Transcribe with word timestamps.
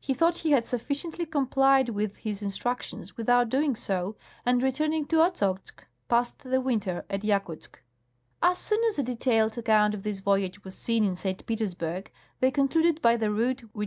He 0.00 0.12
thought 0.12 0.38
he 0.38 0.50
had 0.50 0.66
sufficiently 0.66 1.24
complied 1.24 1.90
with 1.90 2.16
his 2.16 2.42
instructions 2.42 3.16
without 3.16 3.48
doing 3.48 3.76
so, 3.76 4.16
and 4.44 4.60
re 4.60 4.72
turning 4.72 5.06
to 5.06 5.18
Ochozk, 5.22 5.84
passed 6.08 6.40
the 6.40 6.60
winter 6.60 7.04
at 7.08 7.22
Yakouzk. 7.22 7.76
As 8.42 8.58
soon 8.58 8.82
as 8.88 8.98
a 8.98 9.04
detailed 9.04 9.56
account 9.56 9.94
of 9.94 10.02
this 10.02 10.18
voyage 10.18 10.64
was 10.64 10.74
seen 10.74 11.04
in 11.04 11.14
St. 11.14 11.46
Petersburg 11.46 12.10
they 12.40 12.50
concluded 12.50 13.00
by 13.00 13.14
the 13.16 13.30
route 13.30 13.60
which 13.72 13.86